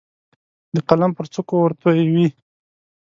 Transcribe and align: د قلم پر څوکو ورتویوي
د 0.75 0.77
قلم 0.87 1.11
پر 1.17 1.25
څوکو 1.33 1.55
ورتویوي 1.61 2.27